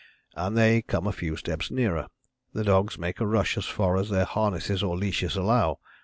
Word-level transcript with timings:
And 0.33 0.57
they 0.57 0.81
come 0.81 1.05
a 1.05 1.11
few 1.11 1.35
steps 1.35 1.69
nearer. 1.69 2.07
The 2.53 2.63
dogs 2.63 2.97
make 2.97 3.19
a 3.19 3.27
rush 3.27 3.55
as 3.55 3.65
far 3.65 3.97
as 3.97 4.09
their 4.09 4.25
harness 4.25 4.81
or 4.81 4.97
leashes 4.97 5.35
allow. 5.37 5.77